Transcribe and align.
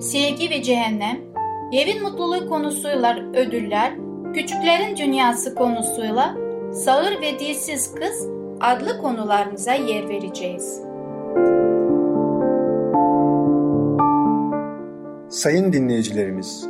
sevgi 0.00 0.50
ve 0.50 0.62
cehennem, 0.62 1.20
evin 1.72 2.02
mutluluğu 2.02 2.48
konusuyla 2.48 3.16
ödüller, 3.34 3.92
küçüklerin 4.34 4.96
dünyası 4.96 5.54
konusuyla 5.54 6.36
sağır 6.72 7.20
ve 7.20 7.38
dilsiz 7.38 7.94
kız 7.94 8.28
adlı 8.60 8.98
konularımıza 8.98 9.72
yer 9.72 10.08
vereceğiz. 10.08 10.82
Sayın 15.28 15.72
dinleyicilerimiz, 15.72 16.66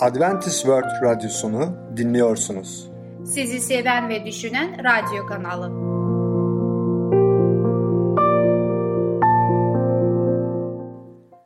Adventist 0.00 0.60
World 0.60 1.02
Radyosunu 1.02 1.68
dinliyorsunuz. 1.96 2.90
Sizi 3.24 3.60
seven 3.60 4.08
ve 4.08 4.24
düşünen 4.24 4.84
radyo 4.84 5.26
kanalı. 5.26 5.91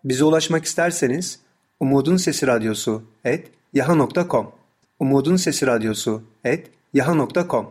Bize 0.07 0.25
ulaşmak 0.25 0.65
isterseniz 0.65 1.41
Umutun 1.81 2.17
Sesi 2.17 2.47
Radyosu 2.47 3.03
et 3.25 3.49
yaha.com 3.73 4.47
Umutun 5.01 5.37
Sesi 5.37 5.67
Radyosu 5.67 6.23
et 6.45 6.71
yaha.com 6.95 7.67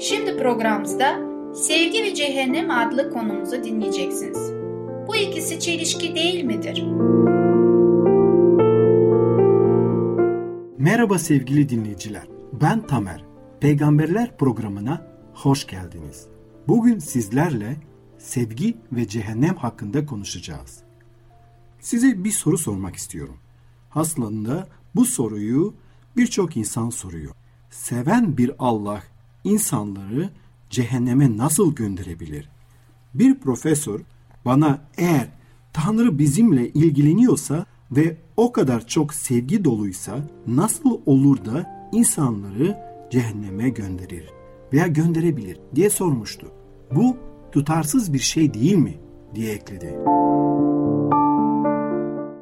Şimdi 0.00 0.36
programımızda 0.36 1.18
Sevgi 1.54 2.02
ve 2.02 2.14
Cehennem 2.14 2.70
adlı 2.70 3.10
konumuzu 3.10 3.64
dinleyeceksiniz. 3.64 4.52
Bu 5.08 5.16
ikisi 5.16 5.60
çelişki 5.60 6.14
değil 6.14 6.44
midir? 6.44 6.84
Merhaba 10.78 11.18
sevgili 11.18 11.68
dinleyiciler. 11.68 12.26
Ben 12.52 12.86
Tamer. 12.86 13.24
Peygamberler 13.60 14.36
programına 14.36 15.06
hoş 15.34 15.66
geldiniz. 15.66 16.26
Bugün 16.68 16.98
sizlerle 16.98 17.76
sevgi 18.22 18.76
ve 18.92 19.08
cehennem 19.08 19.56
hakkında 19.56 20.06
konuşacağız. 20.06 20.78
Size 21.80 22.24
bir 22.24 22.30
soru 22.30 22.58
sormak 22.58 22.96
istiyorum. 22.96 23.36
Aslında 23.94 24.68
bu 24.94 25.04
soruyu 25.04 25.74
birçok 26.16 26.56
insan 26.56 26.90
soruyor. 26.90 27.34
Seven 27.70 28.36
bir 28.36 28.50
Allah 28.58 29.02
insanları 29.44 30.30
cehenneme 30.70 31.36
nasıl 31.36 31.74
gönderebilir? 31.74 32.48
Bir 33.14 33.40
profesör 33.40 34.00
bana 34.44 34.84
eğer 34.96 35.28
Tanrı 35.72 36.18
bizimle 36.18 36.68
ilgileniyorsa 36.68 37.66
ve 37.90 38.16
o 38.36 38.52
kadar 38.52 38.86
çok 38.86 39.14
sevgi 39.14 39.64
doluysa 39.64 40.20
nasıl 40.46 41.00
olur 41.06 41.44
da 41.44 41.88
insanları 41.92 42.78
cehenneme 43.10 43.68
gönderir 43.68 44.30
veya 44.72 44.86
gönderebilir 44.86 45.58
diye 45.74 45.90
sormuştu. 45.90 46.46
Bu 46.94 47.16
tutarsız 47.52 48.12
bir 48.12 48.18
şey 48.18 48.54
değil 48.54 48.76
mi 48.76 48.94
diye 49.34 49.52
ekledi. 49.52 49.98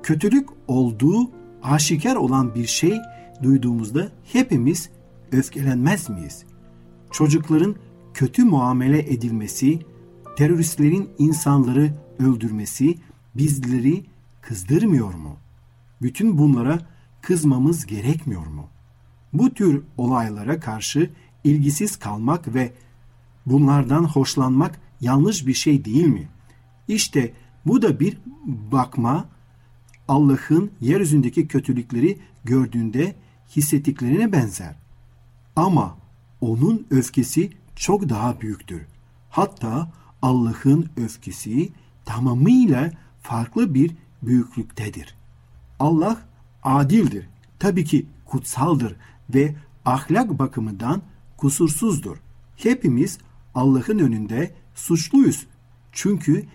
Kötülük 0.02 0.48
olduğu 0.68 1.30
aşikar 1.62 2.16
olan 2.16 2.54
bir 2.54 2.66
şey 2.66 2.98
duyduğumuzda 3.42 4.12
hepimiz 4.32 4.90
öfkelenmez 5.32 6.10
miyiz? 6.10 6.44
Çocukların 7.10 7.76
kötü 8.14 8.44
muamele 8.44 8.98
edilmesi, 8.98 9.78
teröristlerin 10.36 11.10
insanları 11.18 11.92
öldürmesi 12.18 12.94
bizleri 13.34 14.04
kızdırmıyor 14.40 15.14
mu? 15.14 15.36
Bütün 16.02 16.38
bunlara 16.38 16.78
kızmamız 17.22 17.86
gerekmiyor 17.86 18.46
mu? 18.46 18.68
Bu 19.32 19.54
tür 19.54 19.82
olaylara 19.96 20.60
karşı 20.60 21.10
ilgisiz 21.44 21.96
kalmak 21.96 22.54
ve 22.54 22.72
bunlardan 23.46 24.04
hoşlanmak 24.04 24.80
yanlış 25.00 25.46
bir 25.46 25.54
şey 25.54 25.84
değil 25.84 26.06
mi? 26.06 26.28
İşte 26.88 27.32
bu 27.66 27.82
da 27.82 28.00
bir 28.00 28.18
bakma 28.72 29.28
Allah'ın 30.08 30.70
yeryüzündeki 30.80 31.48
kötülükleri 31.48 32.18
gördüğünde 32.44 33.14
hissettiklerine 33.56 34.32
benzer. 34.32 34.74
Ama 35.56 35.96
onun 36.40 36.86
öfkesi 36.90 37.50
çok 37.76 38.08
daha 38.08 38.40
büyüktür. 38.40 38.86
Hatta 39.30 39.92
Allah'ın 40.22 40.90
öfkesi 40.96 41.72
tamamıyla 42.04 42.90
farklı 43.22 43.74
bir 43.74 43.96
büyüklüktedir. 44.22 45.14
Allah 45.78 46.22
adildir. 46.62 47.28
Tabii 47.58 47.84
ki 47.84 48.06
kutsaldır 48.26 48.96
ve 49.34 49.56
ahlak 49.84 50.38
bakımından 50.38 51.02
kusursuzdur. 51.36 52.16
Hepimiz 52.56 53.18
Allah'ın 53.54 53.98
önünde 53.98 54.54
suçluyuz. 54.74 55.46
Çünkü 55.92 56.46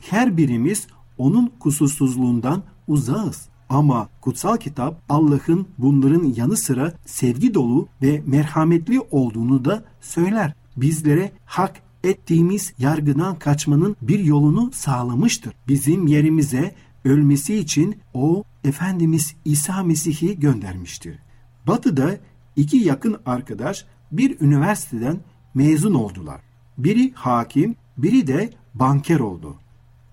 her 0.00 0.36
birimiz 0.36 0.86
onun 1.18 1.52
kusursuzluğundan 1.60 2.62
uzağız. 2.88 3.48
Ama 3.68 4.08
kutsal 4.20 4.56
kitap 4.56 5.02
Allah'ın 5.08 5.66
bunların 5.78 6.24
yanı 6.36 6.56
sıra 6.56 6.92
sevgi 7.06 7.54
dolu 7.54 7.88
ve 8.02 8.22
merhametli 8.26 9.00
olduğunu 9.00 9.64
da 9.64 9.84
söyler. 10.00 10.52
Bizlere 10.76 11.32
hak 11.44 11.82
ettiğimiz 12.04 12.72
yargıdan 12.78 13.38
kaçmanın 13.38 13.96
bir 14.02 14.18
yolunu 14.18 14.70
sağlamıştır. 14.72 15.52
Bizim 15.68 16.06
yerimize 16.06 16.74
ölmesi 17.04 17.54
için 17.54 17.96
o 18.14 18.44
Efendimiz 18.64 19.34
İsa 19.44 19.82
Mesih'i 19.82 20.40
göndermiştir. 20.40 21.18
Batı'da 21.66 22.18
iki 22.56 22.76
yakın 22.76 23.16
arkadaş 23.26 23.84
bir 24.12 24.40
üniversiteden 24.40 25.20
mezun 25.54 25.94
oldular. 25.94 26.40
Biri 26.84 27.12
hakim, 27.14 27.76
biri 27.98 28.26
de 28.26 28.50
banker 28.74 29.20
oldu. 29.20 29.56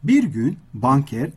Bir 0.03 0.23
gün 0.23 0.57
banker 0.73 1.29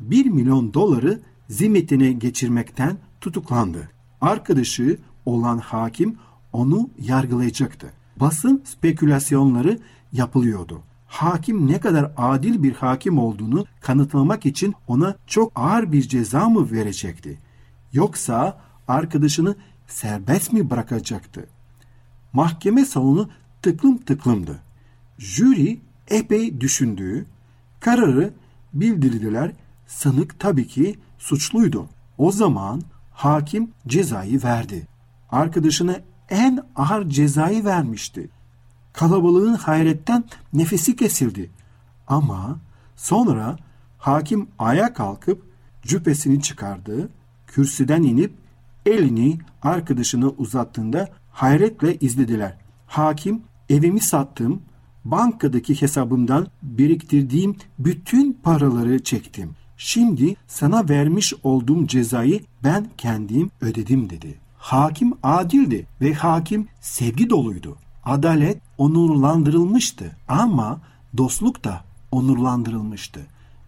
1 0.00 0.26
milyon 0.26 0.74
doları 0.74 1.20
zimmetine 1.48 2.12
geçirmekten 2.12 2.96
tutuklandı. 3.20 3.90
Arkadaşı 4.20 4.98
olan 5.26 5.58
hakim 5.58 6.16
onu 6.52 6.90
yargılayacaktı. 6.98 7.92
Basın 8.16 8.62
spekülasyonları 8.64 9.78
yapılıyordu. 10.12 10.80
Hakim 11.06 11.66
ne 11.66 11.80
kadar 11.80 12.12
adil 12.16 12.62
bir 12.62 12.72
hakim 12.72 13.18
olduğunu 13.18 13.64
kanıtlamak 13.80 14.46
için 14.46 14.74
ona 14.86 15.16
çok 15.26 15.52
ağır 15.54 15.92
bir 15.92 16.02
ceza 16.02 16.48
mı 16.48 16.70
verecekti? 16.70 17.38
Yoksa 17.92 18.60
arkadaşını 18.88 19.56
serbest 19.86 20.52
mi 20.52 20.70
bırakacaktı? 20.70 21.46
Mahkeme 22.32 22.84
salonu 22.84 23.28
tıklım 23.62 23.98
tıklımdı. 23.98 24.67
Jüri 25.18 25.80
epey 26.08 26.60
düşündüğü, 26.60 27.26
kararı 27.80 28.30
bildirdiler. 28.74 29.52
Sanık 29.86 30.40
tabii 30.40 30.66
ki 30.66 30.98
suçluydu. 31.18 31.88
O 32.18 32.32
zaman 32.32 32.82
hakim 33.12 33.70
cezayı 33.86 34.42
verdi. 34.42 34.86
Arkadaşına 35.30 35.96
en 36.28 36.64
ağır 36.76 37.08
cezayı 37.08 37.64
vermişti. 37.64 38.30
Kalabalığın 38.92 39.54
hayretten 39.54 40.24
nefesi 40.52 40.96
kesildi. 40.96 41.50
Ama 42.06 42.58
sonra 42.96 43.56
hakim 43.98 44.48
ayağa 44.58 44.92
kalkıp 44.92 45.42
cübbesini 45.82 46.42
çıkardı, 46.42 47.08
kürsüden 47.46 48.02
inip 48.02 48.34
elini 48.86 49.38
arkadaşına 49.62 50.28
uzattığında 50.28 51.08
hayretle 51.32 51.96
izlediler. 51.96 52.56
Hakim 52.86 53.42
evimi 53.68 54.00
sattım, 54.00 54.62
bankadaki 55.10 55.82
hesabımdan 55.82 56.46
biriktirdiğim 56.62 57.56
bütün 57.78 58.32
paraları 58.32 59.04
çektim. 59.04 59.50
Şimdi 59.76 60.36
sana 60.46 60.88
vermiş 60.88 61.34
olduğum 61.42 61.86
cezayı 61.86 62.40
ben 62.64 62.86
kendim 62.98 63.50
ödedim 63.60 64.10
dedi. 64.10 64.34
Hakim 64.58 65.12
adildi 65.22 65.86
ve 66.00 66.14
hakim 66.14 66.68
sevgi 66.80 67.30
doluydu. 67.30 67.76
Adalet 68.04 68.58
onurlandırılmıştı 68.78 70.16
ama 70.28 70.80
dostluk 71.16 71.64
da 71.64 71.84
onurlandırılmıştı. 72.12 73.20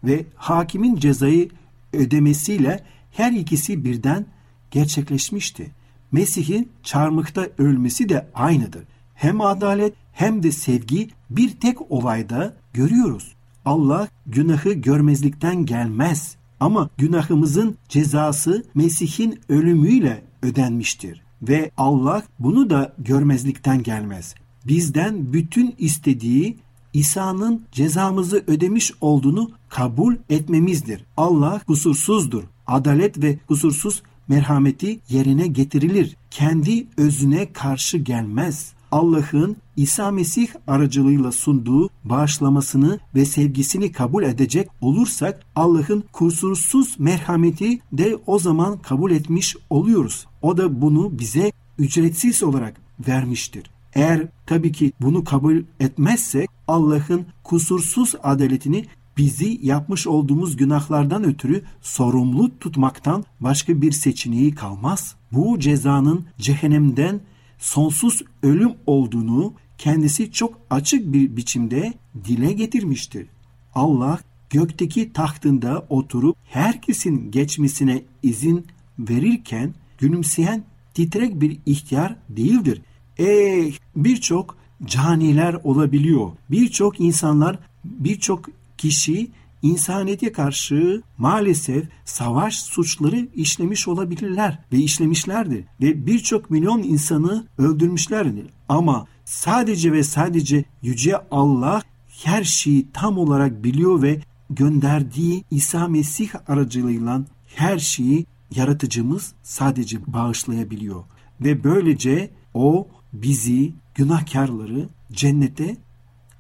Ve 0.05 0.27
hakimin 0.35 0.97
cezayı 0.97 1.49
ödemesiyle 1.93 2.85
her 3.13 3.33
ikisi 3.33 3.85
birden 3.85 4.27
gerçekleşmişti. 4.71 5.71
Mesih'in 6.13 6.69
çarmıhta 6.83 7.49
ölmesi 7.59 8.09
de 8.09 8.29
aynıdır. 8.35 8.85
Hem 9.15 9.41
adalet 9.41 9.95
hem 10.21 10.43
de 10.43 10.53
sevgi 10.53 11.09
bir 11.31 11.51
tek 11.51 11.91
olayda 11.91 12.57
görüyoruz. 12.73 13.33
Allah 13.65 14.09
günahı 14.27 14.73
görmezlikten 14.73 15.67
gelmez. 15.67 16.37
Ama 16.61 16.91
günahımızın 16.99 17.77
cezası 17.89 18.65
Mesih'in 18.75 19.41
ölümüyle 19.49 20.23
ödenmiştir 20.43 21.23
ve 21.43 21.71
Allah 21.77 22.23
bunu 22.39 22.71
da 22.71 22.93
görmezlikten 22.99 23.83
gelmez. 23.83 24.35
Bizden 24.67 25.33
bütün 25.33 25.75
istediği 25.79 26.57
İsa'nın 26.93 27.63
cezamızı 27.73 28.45
ödemiş 28.47 28.93
olduğunu 29.01 29.51
kabul 29.69 30.17
etmemizdir. 30.31 31.05
Allah 31.17 31.61
kusursuzdur. 31.67 32.43
Adalet 32.67 33.23
ve 33.23 33.39
kusursuz 33.49 34.03
merhameti 34.29 35.01
yerine 35.09 35.47
getirilir. 35.47 36.17
Kendi 36.31 36.87
özüne 36.97 37.53
karşı 37.53 37.99
gelmez. 37.99 38.73
Allah'ın 38.91 39.57
İsa 39.77 40.11
Mesih 40.11 40.49
aracılığıyla 40.67 41.33
sunduğu 41.33 41.91
bağışlamasını 42.05 42.99
ve 43.15 43.25
sevgisini 43.25 43.93
kabul 43.93 44.23
edecek 44.23 44.69
olursak 44.81 45.41
Allah'ın 45.57 46.05
kusursuz 46.13 46.97
merhameti 46.99 47.81
de 47.93 48.19
o 48.27 48.39
zaman 48.39 48.79
kabul 48.79 49.11
etmiş 49.11 49.57
oluyoruz. 49.71 50.27
O 50.43 50.57
da 50.57 50.81
bunu 50.81 51.19
bize 51.19 51.53
ücretsiz 51.79 52.43
olarak 52.43 52.81
vermiştir. 53.09 53.71
Eğer 53.95 54.29
tabii 54.47 54.73
ki 54.73 54.93
bunu 55.01 55.25
kabul 55.25 55.63
etmezsek 55.81 56.51
Allah'ın 56.69 57.27
kusursuz 57.45 58.15
adaletini 58.23 58.85
bizi 59.17 59.61
yapmış 59.63 60.07
olduğumuz 60.07 60.57
günahlardan 60.57 61.25
ötürü 61.25 61.63
sorumlu 61.81 62.59
tutmaktan 62.59 63.25
başka 63.41 63.83
bir 63.83 63.93
seçeneği 63.93 64.55
kalmaz. 64.55 65.15
Bu 65.33 65.59
cezanın 65.59 66.25
cehennemden 66.39 67.21
sonsuz 67.61 68.23
ölüm 68.43 68.73
olduğunu 68.87 69.55
kendisi 69.79 70.33
çok 70.33 70.59
açık 70.71 71.13
bir 71.13 71.37
biçimde 71.37 71.95
dile 72.25 72.53
getirmiştir. 72.53 73.27
Allah 73.75 74.19
gökteki 74.51 75.13
tahtında 75.13 75.87
oturup 75.89 76.37
herkesin 76.45 77.31
geçmesine 77.31 78.03
izin 78.23 78.67
verirken 78.99 79.75
gülümseyen 79.99 80.65
titrek 80.95 81.41
bir 81.41 81.59
ihtiyar 81.67 82.17
değildir. 82.29 82.83
Eh 83.19 83.73
birçok 83.97 84.57
caniler 84.85 85.55
olabiliyor. 85.65 86.31
Birçok 86.51 87.01
insanlar, 87.01 87.59
birçok 87.85 88.49
kişi 88.79 89.31
insaniyete 89.63 90.33
karşı 90.33 91.03
maalesef 91.19 91.89
savaş 92.05 92.61
suçları 92.61 93.29
işlemiş 93.35 93.89
olabilirler 93.89 94.59
ve 94.73 94.77
işlemişlerdir 94.77 95.65
ve 95.81 96.07
birçok 96.07 96.51
milyon 96.51 96.83
insanı 96.83 97.47
öldürmüşlerdir. 97.59 98.47
Ama 98.69 99.07
sadece 99.25 99.93
ve 99.93 100.03
sadece 100.03 100.65
yüce 100.83 101.17
Allah 101.31 101.83
her 102.25 102.45
şeyi 102.45 102.87
tam 102.93 103.19
olarak 103.19 103.65
biliyor 103.65 104.03
ve 104.03 104.21
gönderdiği 104.51 105.45
İsa 105.51 105.89
Mesih 105.89 106.31
aracılığıyla 106.49 107.23
her 107.47 107.79
şeyi 107.79 108.27
yaratıcımız 108.55 109.33
sadece 109.43 109.99
bağışlayabiliyor. 110.07 111.05
Ve 111.41 111.65
böylece 111.65 112.31
o 112.55 112.89
bizi 113.13 113.73
günahkarları 113.95 114.89
cennete 115.13 115.77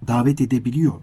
davet 0.07 0.41
edebiliyor. 0.41 0.95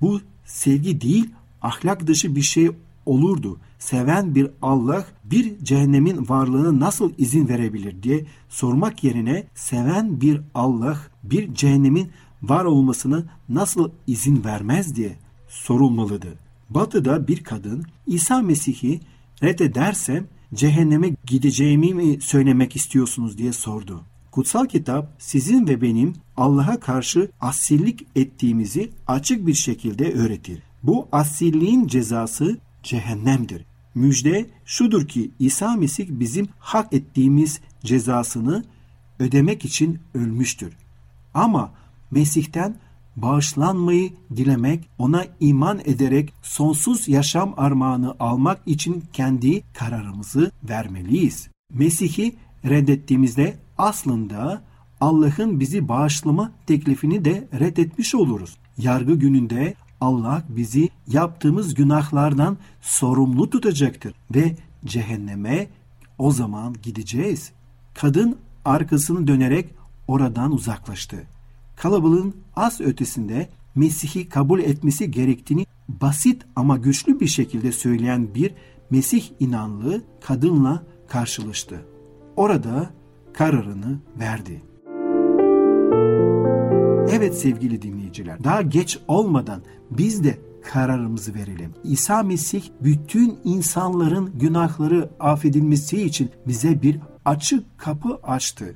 Bu 0.00 0.20
sevgi 0.44 1.00
değil 1.00 1.30
ahlak 1.66 2.06
dışı 2.06 2.36
bir 2.36 2.42
şey 2.42 2.70
olurdu. 3.06 3.58
Seven 3.78 4.34
bir 4.34 4.50
Allah 4.62 5.06
bir 5.24 5.64
cehennemin 5.64 6.28
varlığına 6.28 6.80
nasıl 6.80 7.12
izin 7.18 7.48
verebilir 7.48 8.02
diye 8.02 8.26
sormak 8.48 9.04
yerine 9.04 9.46
seven 9.54 10.20
bir 10.20 10.40
Allah 10.54 10.98
bir 11.22 11.54
cehennemin 11.54 12.10
var 12.42 12.64
olmasına 12.64 13.24
nasıl 13.48 13.90
izin 14.06 14.44
vermez 14.44 14.96
diye 14.96 15.16
sorulmalıdır. 15.48 16.34
Batı'da 16.70 17.28
bir 17.28 17.44
kadın 17.44 17.84
İsa 18.06 18.42
Mesih'i 18.42 19.00
reddedersem 19.42 20.26
cehenneme 20.54 21.10
gideceğimi 21.26 21.94
mi 21.94 22.20
söylemek 22.20 22.76
istiyorsunuz 22.76 23.38
diye 23.38 23.52
sordu. 23.52 24.00
Kutsal 24.30 24.66
kitap 24.66 25.16
sizin 25.18 25.66
ve 25.66 25.82
benim 25.82 26.14
Allah'a 26.36 26.80
karşı 26.80 27.30
asillik 27.40 28.06
ettiğimizi 28.16 28.90
açık 29.06 29.46
bir 29.46 29.54
şekilde 29.54 30.12
öğretir. 30.12 30.62
Bu 30.82 31.08
asilliğin 31.12 31.86
cezası 31.86 32.58
cehennemdir. 32.82 33.64
Müjde 33.94 34.50
şudur 34.64 35.08
ki 35.08 35.30
İsa 35.38 35.76
Mesih 35.76 36.06
bizim 36.10 36.48
hak 36.58 36.92
ettiğimiz 36.92 37.60
cezasını 37.84 38.64
ödemek 39.18 39.64
için 39.64 39.98
ölmüştür. 40.14 40.72
Ama 41.34 41.72
Mesih'ten 42.10 42.76
bağışlanmayı 43.16 44.12
dilemek, 44.36 44.88
ona 44.98 45.24
iman 45.40 45.80
ederek 45.84 46.32
sonsuz 46.42 47.08
yaşam 47.08 47.54
armağanı 47.56 48.16
almak 48.20 48.60
için 48.66 49.04
kendi 49.12 49.62
kararımızı 49.72 50.50
vermeliyiz. 50.68 51.48
Mesih'i 51.72 52.34
reddettiğimizde 52.64 53.56
aslında 53.78 54.62
Allah'ın 55.00 55.60
bizi 55.60 55.88
bağışlama 55.88 56.52
teklifini 56.66 57.24
de 57.24 57.48
reddetmiş 57.58 58.14
oluruz. 58.14 58.56
Yargı 58.78 59.14
gününde 59.14 59.74
Allah 60.00 60.42
bizi 60.48 60.88
yaptığımız 61.08 61.74
günahlardan 61.74 62.56
sorumlu 62.80 63.50
tutacaktır 63.50 64.14
ve 64.34 64.56
cehenneme 64.84 65.68
o 66.18 66.30
zaman 66.30 66.76
gideceğiz. 66.82 67.52
Kadın 67.94 68.36
arkasını 68.64 69.26
dönerek 69.26 69.74
oradan 70.08 70.52
uzaklaştı. 70.52 71.16
Kalabalığın 71.76 72.34
az 72.56 72.80
ötesinde 72.80 73.48
Mesih'i 73.74 74.28
kabul 74.28 74.60
etmesi 74.60 75.10
gerektiğini 75.10 75.66
basit 75.88 76.42
ama 76.56 76.76
güçlü 76.76 77.20
bir 77.20 77.26
şekilde 77.26 77.72
söyleyen 77.72 78.34
bir 78.34 78.54
Mesih 78.90 79.24
inanlı 79.40 80.02
kadınla 80.20 80.82
karşılaştı. 81.08 81.84
Orada 82.36 82.90
kararını 83.32 83.98
verdi. 84.18 84.62
Evet 87.10 87.38
sevgili 87.38 87.82
dinleyiciler, 87.82 88.44
daha 88.44 88.62
geç 88.62 88.98
olmadan 89.08 89.62
biz 89.90 90.24
de 90.24 90.38
kararımızı 90.72 91.34
verelim. 91.34 91.74
İsa 91.84 92.22
Mesih 92.22 92.62
bütün 92.80 93.38
insanların 93.44 94.38
günahları 94.38 95.10
affedilmesi 95.20 96.02
için 96.02 96.30
bize 96.46 96.82
bir 96.82 96.98
açık 97.24 97.78
kapı 97.78 98.18
açtı. 98.22 98.74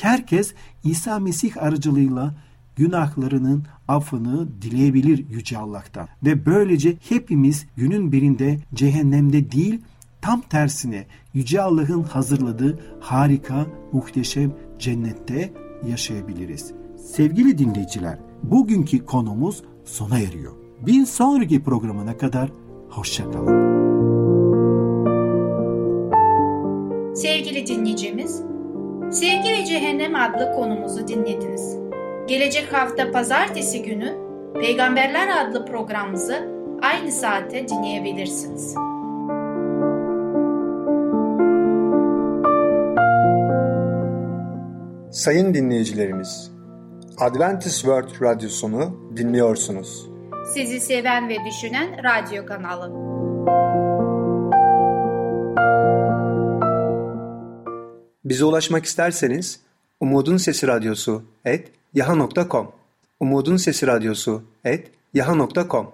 Herkes 0.00 0.54
İsa 0.84 1.18
Mesih 1.18 1.62
aracılığıyla 1.62 2.34
günahlarının 2.76 3.64
affını 3.88 4.62
dileyebilir 4.62 5.28
Yüce 5.30 5.58
Allah'tan. 5.58 6.08
Ve 6.24 6.46
böylece 6.46 6.96
hepimiz 7.08 7.66
günün 7.76 8.12
birinde 8.12 8.58
cehennemde 8.74 9.52
değil 9.52 9.80
tam 10.20 10.40
tersine 10.40 11.06
Yüce 11.34 11.62
Allah'ın 11.62 12.02
hazırladığı 12.02 12.78
harika, 13.00 13.66
muhteşem 13.92 14.52
cennette 14.78 15.52
yaşayabiliriz. 15.88 16.79
Sevgili 17.04 17.58
dinleyiciler, 17.58 18.18
bugünkü 18.42 19.04
konumuz 19.04 19.62
sona 19.84 20.18
eriyor. 20.18 20.52
Bir 20.86 21.06
sonraki 21.06 21.62
programına 21.62 22.18
kadar 22.18 22.50
hoşçakalın. 22.88 23.70
Sevgili 27.14 27.66
dinleyicimiz, 27.66 28.42
Sevgi 29.10 29.50
ve 29.50 29.64
Cehennem 29.64 30.14
adlı 30.14 30.52
konumuzu 30.56 31.08
dinlediniz. 31.08 31.76
Gelecek 32.28 32.72
hafta 32.72 33.12
pazartesi 33.12 33.82
günü 33.82 34.14
Peygamberler 34.60 35.28
adlı 35.44 35.66
programımızı 35.66 36.48
aynı 36.82 37.12
saate 37.12 37.68
dinleyebilirsiniz. 37.68 38.74
Sayın 45.10 45.54
dinleyicilerimiz, 45.54 46.59
Adventist 47.20 47.76
World 47.76 48.22
Radyosunu 48.22 49.10
dinliyorsunuz. 49.16 50.06
Sizi 50.54 50.80
seven 50.80 51.28
ve 51.28 51.36
düşünen 51.48 52.04
radyo 52.04 52.46
kanalı. 52.46 52.90
Bize 58.24 58.44
ulaşmak 58.44 58.84
isterseniz 58.84 59.60
Umutun 60.00 60.36
Sesi 60.36 60.66
Radyosu 60.66 61.22
et 61.44 61.68
yaha.com 61.94 62.72
Umutun 63.20 63.56
Sesi 63.56 63.86
Radyosu 63.86 64.42
et 64.64 64.90
yaha.com 65.14 65.92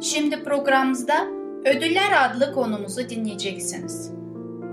Şimdi 0.00 0.44
programımızda 0.44 1.26
Ödüller 1.64 2.30
adlı 2.30 2.52
konumuzu 2.52 3.08
dinleyeceksiniz. 3.08 4.23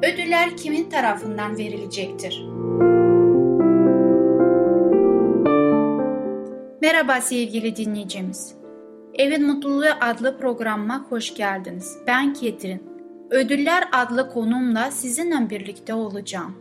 Ödüller 0.03 0.57
kimin 0.57 0.89
tarafından 0.89 1.57
verilecektir? 1.57 2.45
Merhaba 6.81 7.21
sevgili 7.21 7.75
dinleyicimiz. 7.75 8.55
Evin 9.13 9.47
Mutluluğu 9.47 9.85
adlı 10.01 10.37
programıma 10.37 11.05
hoş 11.09 11.33
geldiniz. 11.33 11.97
Ben 12.07 12.33
Ketrin. 12.33 12.83
Ödüller 13.29 13.83
adlı 13.91 14.29
konumla 14.29 14.91
sizinle 14.91 15.49
birlikte 15.49 15.93
olacağım. 15.93 16.55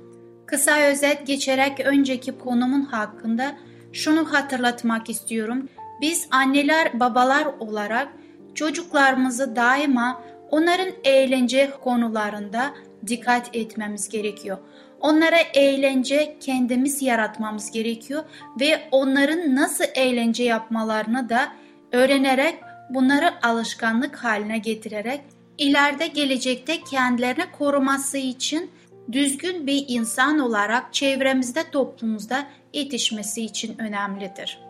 Kısa 0.47 0.81
özet 0.91 1.27
geçerek 1.27 1.81
önceki 1.85 2.39
konumun 2.39 2.83
hakkında 2.83 3.57
şunu 3.93 4.33
hatırlatmak 4.33 5.11
istiyorum. 5.11 5.69
Biz 6.01 6.29
anneler, 6.31 7.01
babalar 7.01 7.47
olarak 7.61 8.09
çocuklarımızı 8.55 9.57
daima 9.57 10.23
onların 10.51 10.89
eğlence 11.05 11.71
konularında 11.85 12.75
dikkat 13.07 13.57
etmemiz 13.57 14.09
gerekiyor. 14.09 14.59
Onlara 15.01 15.39
eğlence 15.55 16.37
kendimiz 16.41 17.03
yaratmamız 17.03 17.71
gerekiyor 17.71 18.25
ve 18.61 18.89
onların 18.91 19.57
nasıl 19.57 19.85
eğlence 19.95 20.45
yapmalarını 20.45 21.29
da 21.29 21.53
öğrenerek 21.93 22.55
bunları 22.91 23.47
alışkanlık 23.47 24.17
haline 24.17 24.59
getirerek 24.59 25.21
ileride 25.59 26.07
gelecekte 26.07 26.81
kendilerini 26.91 27.45
koruması 27.59 28.19
için 28.19 28.71
düzgün 29.13 29.67
bir 29.67 29.85
insan 29.89 30.39
olarak 30.39 30.95
çevremizde 30.95 31.71
toplumumuzda 31.73 32.47
yetişmesi 32.73 33.43
için 33.43 33.79
önemlidir. 33.79 34.61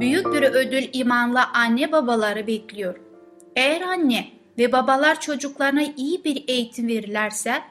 Büyük 0.00 0.32
bir 0.32 0.42
ödül 0.42 0.88
imanla 0.92 1.52
anne 1.52 1.92
babaları 1.92 2.46
bekliyor. 2.46 3.00
Eğer 3.56 3.80
anne 3.80 4.24
ve 4.58 4.72
babalar 4.72 5.20
çocuklarına 5.20 5.82
iyi 5.96 6.24
bir 6.24 6.44
eğitim 6.48 6.88
verirlerse, 6.88 7.62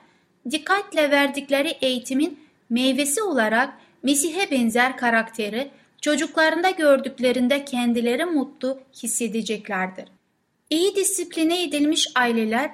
dikkatle 0.51 1.11
verdikleri 1.11 1.77
eğitimin 1.81 2.39
meyvesi 2.69 3.21
olarak 3.21 3.73
Mesih'e 4.03 4.51
benzer 4.51 4.97
karakteri 4.97 5.71
çocuklarında 6.01 6.69
gördüklerinde 6.69 7.65
kendileri 7.65 8.25
mutlu 8.25 8.79
hissedeceklerdir. 9.03 10.05
İyi 10.69 10.95
disipline 10.95 11.63
edilmiş 11.63 12.07
aileler 12.15 12.71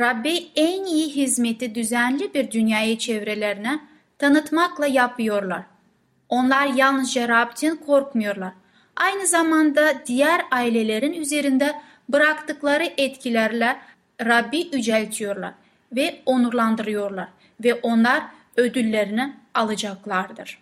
Rabbe 0.00 0.34
en 0.56 0.84
iyi 0.84 1.08
hizmeti 1.08 1.74
düzenli 1.74 2.34
bir 2.34 2.50
dünyayı 2.50 2.98
çevrelerine 2.98 3.80
tanıtmakla 4.18 4.86
yapıyorlar. 4.86 5.62
Onlar 6.28 6.66
yalnızca 6.66 7.28
Rab'den 7.28 7.76
korkmuyorlar. 7.76 8.52
Aynı 8.96 9.26
zamanda 9.26 9.94
diğer 10.06 10.42
ailelerin 10.50 11.12
üzerinde 11.12 11.72
bıraktıkları 12.12 12.92
etkilerle 12.98 13.76
Rabbi 14.24 14.68
yüceltiyorlar 14.72 15.54
ve 15.92 16.22
onurlandırıyorlar 16.26 17.28
ve 17.64 17.74
onlar 17.74 18.22
ödüllerini 18.56 19.32
alacaklardır. 19.54 20.58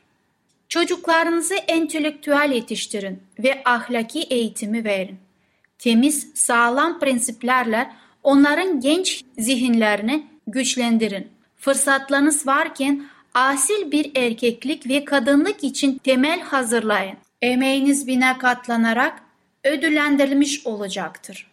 Çocuklarınızı 0.69 1.55
entelektüel 1.55 2.51
yetiştirin 2.53 3.23
ve 3.39 3.63
ahlaki 3.65 4.23
eğitimi 4.23 4.85
verin. 4.85 5.19
Temiz, 5.79 6.31
sağlam 6.35 7.01
prensiplerle 7.01 7.91
onların 8.23 8.81
genç 8.81 9.25
zihinlerini 9.39 10.27
güçlendirin. 10.47 11.29
Fırsatlarınız 11.57 12.47
varken 12.47 13.05
asil 13.35 13.93
bir 13.93 14.11
erkeklik 14.17 14.89
ve 14.89 15.05
kadınlık 15.05 15.65
için 15.65 15.99
temel 15.99 16.41
hazırlayın. 16.41 17.17
Emeğiniz 17.43 18.07
bine 18.07 18.39
katlanarak 18.39 19.23
ödüllendirilmiş 19.65 20.67
olacaktır. 20.67 21.51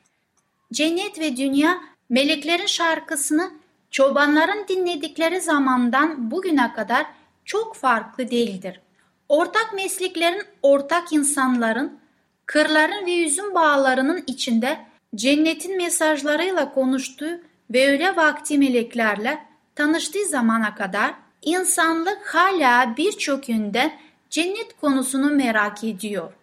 Cennet 0.74 1.20
ve 1.20 1.38
dünya 1.38 1.82
meleklerin 2.10 2.66
şarkısını 2.66 3.52
çobanların 3.92 4.68
dinledikleri 4.68 5.42
zamandan 5.42 6.32
bugüne 6.32 6.74
kadar 6.74 7.06
çok 7.46 7.76
farklı 7.76 8.32
değildir. 8.32 8.82
Ortak 9.30 9.74
mesleklerin, 9.74 10.42
ortak 10.62 11.14
insanların, 11.14 12.00
kırların 12.46 13.06
ve 13.06 13.12
yüzüm 13.12 13.56
bağlarının 13.56 14.24
içinde 14.28 14.78
cennetin 15.16 15.78
mesajlarıyla 15.78 16.74
konuştuğu 16.74 17.40
ve 17.72 17.92
öyle 17.92 18.16
vakti 18.16 18.58
meleklerle 18.58 19.46
tanıştığı 19.76 20.26
zamana 20.26 20.76
kadar 20.76 21.14
insanlık 21.42 22.36
hala 22.36 22.98
birçok 22.98 23.50
yönde 23.50 23.92
cennet 24.30 24.80
konusunu 24.82 25.32
merak 25.32 25.84
ediyor. 25.84 26.34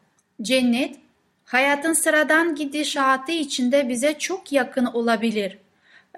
Cennet, 0.42 0.96
hayatın 1.44 1.92
sıradan 1.92 2.54
gidişatı 2.54 3.32
içinde 3.32 3.88
bize 3.88 4.18
çok 4.18 4.52
yakın 4.52 4.84
olabilir. 4.84 5.58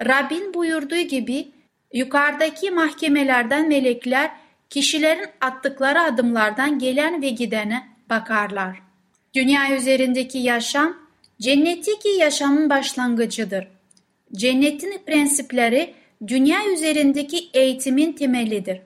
Rabbin 0.05 0.53
buyurduğu 0.53 1.01
gibi 1.01 1.47
yukarıdaki 1.93 2.71
mahkemelerden 2.71 3.67
melekler 3.67 4.31
kişilerin 4.69 5.27
attıkları 5.41 6.01
adımlardan 6.01 6.79
gelen 6.79 7.21
ve 7.21 7.29
gidene 7.29 7.87
bakarlar. 8.09 8.81
Dünya 9.33 9.75
üzerindeki 9.75 10.37
yaşam 10.37 10.97
cennetteki 11.41 12.09
yaşamın 12.09 12.69
başlangıcıdır. 12.69 13.67
Cennetin 14.33 15.01
prensipleri 15.05 15.93
dünya 16.27 16.65
üzerindeki 16.65 17.49
eğitimin 17.53 18.13
temelidir. 18.13 18.81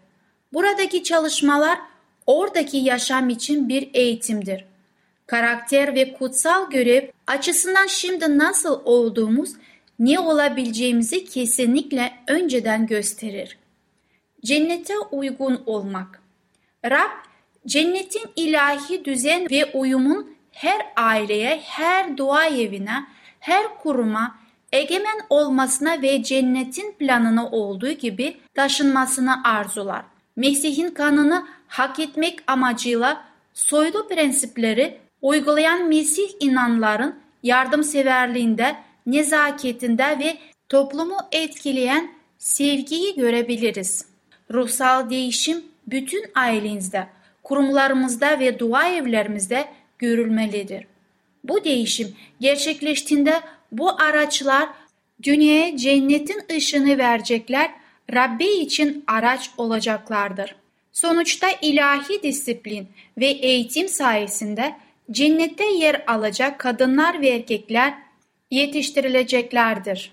Buradaki 0.53 1.03
çalışmalar 1.03 1.79
oradaki 2.25 2.77
yaşam 2.77 3.29
için 3.29 3.69
bir 3.69 3.89
eğitimdir. 3.93 4.65
Karakter 5.31 5.95
ve 5.95 6.13
kutsal 6.13 6.69
görev 6.69 7.09
açısından 7.27 7.87
şimdi 7.87 8.37
nasıl 8.37 8.81
olduğumuz, 8.85 9.53
ne 9.99 10.19
olabileceğimizi 10.19 11.25
kesinlikle 11.25 12.11
önceden 12.27 12.87
gösterir. 12.87 13.57
Cennete 14.45 14.93
uygun 15.11 15.63
olmak. 15.65 16.21
Rab, 16.85 17.11
cennetin 17.67 18.21
ilahi 18.35 19.05
düzen 19.05 19.47
ve 19.51 19.65
uyumun 19.73 20.35
her 20.51 20.81
aileye, 20.95 21.61
her 21.63 22.17
dua 22.17 22.45
evine, 22.45 23.05
her 23.39 23.77
kuruma 23.77 24.35
egemen 24.71 25.19
olmasına 25.29 26.01
ve 26.01 26.23
cennetin 26.23 26.91
planını 26.91 27.49
olduğu 27.49 27.91
gibi 27.91 28.37
taşınmasını 28.53 29.43
arzular. 29.43 30.03
Mesih'in 30.35 30.91
kanını 30.91 31.47
hak 31.67 31.99
etmek 31.99 32.39
amacıyla 32.47 33.23
soylu 33.53 34.07
prensipleri 34.07 35.01
uygulayan 35.21 35.87
Mesih 35.87 36.29
inanların 36.39 37.19
yardımseverliğinde, 37.43 38.75
nezaketinde 39.05 40.19
ve 40.19 40.37
toplumu 40.69 41.17
etkileyen 41.31 42.11
sevgiyi 42.37 43.15
görebiliriz. 43.15 44.05
Ruhsal 44.53 45.09
değişim 45.09 45.63
bütün 45.87 46.23
ailenizde, 46.35 47.07
kurumlarımızda 47.43 48.39
ve 48.39 48.59
dua 48.59 48.87
evlerimizde 48.87 49.65
görülmelidir. 49.99 50.85
Bu 51.43 51.63
değişim 51.63 52.15
gerçekleştiğinde 52.39 53.41
bu 53.71 54.01
araçlar 54.01 54.69
dünyaya 55.23 55.77
cennetin 55.77 56.41
ışını 56.55 56.97
verecekler, 56.97 57.71
Rabbi 58.13 58.47
için 58.47 59.03
araç 59.07 59.51
olacaklardır. 59.57 60.55
Sonuçta 60.91 61.47
ilahi 61.61 62.23
disiplin 62.23 62.87
ve 63.17 63.25
eğitim 63.25 63.87
sayesinde 63.87 64.75
cennette 65.11 65.71
yer 65.71 66.03
alacak 66.07 66.59
kadınlar 66.59 67.21
ve 67.21 67.29
erkekler 67.29 67.93
yetiştirileceklerdir. 68.51 70.11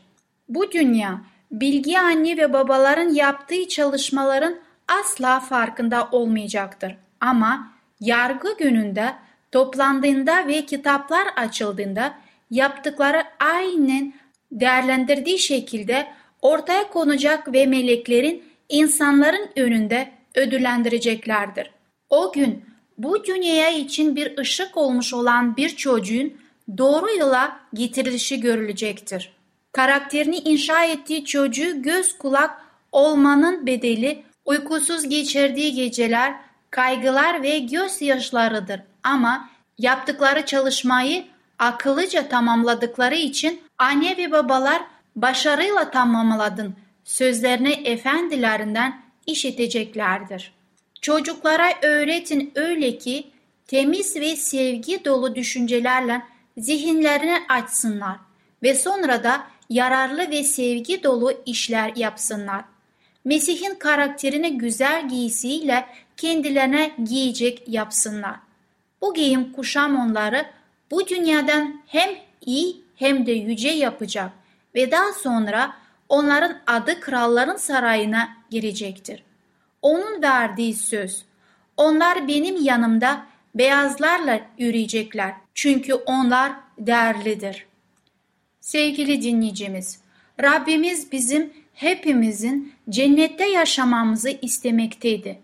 Bu 0.48 0.72
dünya 0.72 1.20
bilgi 1.50 1.98
anne 1.98 2.36
ve 2.36 2.52
babaların 2.52 3.14
yaptığı 3.14 3.68
çalışmaların 3.68 4.58
asla 4.88 5.40
farkında 5.40 6.08
olmayacaktır. 6.12 6.96
Ama 7.20 7.72
yargı 8.00 8.56
gününde 8.58 9.14
toplandığında 9.52 10.46
ve 10.46 10.66
kitaplar 10.66 11.26
açıldığında 11.36 12.14
yaptıkları 12.50 13.22
aynen 13.40 14.14
değerlendirdiği 14.52 15.38
şekilde 15.38 16.06
ortaya 16.42 16.90
konacak 16.90 17.52
ve 17.52 17.66
meleklerin 17.66 18.44
insanların 18.68 19.50
önünde 19.56 20.08
ödüllendireceklerdir. 20.34 21.70
O 22.10 22.32
gün 22.32 22.64
bu 22.98 23.24
dünyaya 23.24 23.70
için 23.70 24.16
bir 24.16 24.38
ışık 24.38 24.76
olmuş 24.76 25.14
olan 25.14 25.56
bir 25.56 25.68
çocuğun 25.68 26.32
doğru 26.78 27.16
yola 27.18 27.60
getirilişi 27.74 28.40
görülecektir. 28.40 29.32
Karakterini 29.72 30.36
inşa 30.36 30.84
ettiği 30.84 31.24
çocuğu 31.24 31.82
göz 31.82 32.18
kulak 32.18 32.50
olmanın 32.92 33.66
bedeli 33.66 34.22
uykusuz 34.44 35.08
geçirdiği 35.08 35.74
geceler, 35.74 36.34
kaygılar 36.70 37.42
ve 37.42 37.58
gözyaşlarıdır. 37.58 38.80
Ama 39.02 39.50
yaptıkları 39.78 40.46
çalışmayı 40.46 41.24
akıllıca 41.58 42.28
tamamladıkları 42.28 43.14
için 43.14 43.60
anne 43.78 44.16
ve 44.16 44.32
babalar 44.32 44.82
başarıyla 45.16 45.90
tamamladın 45.90 46.74
sözlerini 47.04 47.72
efendilerinden 47.72 49.02
işiteceklerdir. 49.26 50.57
Çocuklara 51.00 51.72
öğretin 51.82 52.52
öyle 52.54 52.98
ki 52.98 53.30
temiz 53.66 54.16
ve 54.16 54.36
sevgi 54.36 55.04
dolu 55.04 55.34
düşüncelerle 55.34 56.22
zihinlerini 56.58 57.38
açsınlar 57.48 58.16
ve 58.62 58.74
sonra 58.74 59.24
da 59.24 59.46
yararlı 59.70 60.30
ve 60.30 60.44
sevgi 60.44 61.02
dolu 61.02 61.42
işler 61.46 61.92
yapsınlar. 61.96 62.64
Mesih'in 63.24 63.74
karakterini 63.74 64.58
güzel 64.58 65.08
giysiyle 65.08 65.86
kendilerine 66.16 66.92
giyecek 67.04 67.62
yapsınlar. 67.66 68.36
Bu 69.00 69.14
giyim 69.14 69.52
kuşam 69.52 69.96
onları 69.96 70.46
bu 70.90 71.08
dünyadan 71.08 71.82
hem 71.86 72.10
iyi 72.46 72.82
hem 72.96 73.26
de 73.26 73.32
yüce 73.32 73.68
yapacak 73.68 74.30
ve 74.74 74.90
daha 74.90 75.12
sonra 75.12 75.76
onların 76.08 76.58
adı 76.66 77.00
kralların 77.00 77.56
sarayına 77.56 78.28
girecektir. 78.50 79.27
Onun 79.82 80.22
verdiği 80.22 80.74
söz, 80.74 81.24
Onlar 81.78 82.28
benim 82.28 82.64
yanımda 82.64 83.26
beyazlarla 83.54 84.40
yürüyecekler. 84.58 85.34
Çünkü 85.54 85.94
onlar 85.94 86.52
değerlidir. 86.78 87.66
Sevgili 88.60 89.22
dinleyicimiz, 89.22 90.00
Rabbimiz 90.42 91.12
bizim 91.12 91.52
hepimizin 91.74 92.72
cennette 92.90 93.48
yaşamamızı 93.48 94.30
istemekteydi. 94.42 95.38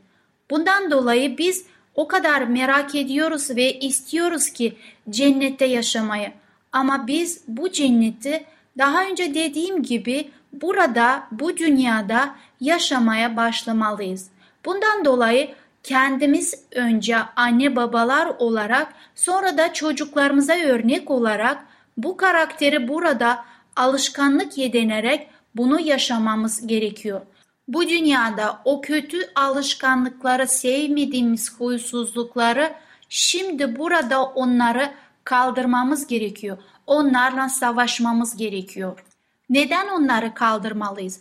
Bundan 0.51 0.91
dolayı 0.91 1.39
biz 1.39 1.65
o 1.95 2.09
kadar 2.09 2.43
merak 2.43 2.95
ediyoruz 2.95 3.51
ve 3.51 3.79
istiyoruz 3.81 4.51
ki 4.51 4.77
cennette 5.11 5.65
yaşamayı. 5.65 6.33
Ama 6.73 7.07
biz 7.07 7.43
bu 7.49 7.71
cenneti 7.71 8.45
daha 8.79 9.07
önce 9.07 9.35
dediğim 9.35 9.83
gibi 9.83 10.31
burada, 10.61 11.27
bu 11.31 11.57
dünyada 11.57 12.35
yaşamaya 12.61 13.37
başlamalıyız. 13.37 14.31
Bundan 14.65 15.05
dolayı 15.05 15.55
kendimiz 15.83 16.65
önce 16.73 17.17
anne 17.37 17.77
babalar 17.77 18.27
olarak 18.27 18.95
sonra 19.15 19.59
da 19.59 19.73
çocuklarımıza 19.73 20.55
örnek 20.55 21.11
olarak 21.11 21.67
bu 21.97 22.17
karakteri 22.17 22.89
burada 22.89 23.45
alışkanlık 23.77 24.59
yedinerek 24.59 25.29
bunu 25.57 25.81
yaşamamız 25.81 26.67
gerekiyor. 26.67 27.21
Bu 27.69 27.89
dünyada 27.89 28.61
o 28.65 28.81
kötü 28.81 29.19
alışkanlıkları 29.35 30.49
sevmediğimiz 30.49 31.61
huysuzlukları 31.61 32.73
şimdi 33.09 33.79
burada 33.79 34.25
onları 34.25 34.91
kaldırmamız 35.25 36.07
gerekiyor. 36.07 36.59
Onlarla 36.87 37.49
savaşmamız 37.49 38.37
gerekiyor. 38.37 39.05
Neden 39.51 39.89
onları 39.89 40.35
kaldırmalıyız? 40.35 41.21